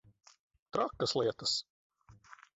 Trakas 0.77 1.13
lietas. 1.19 1.53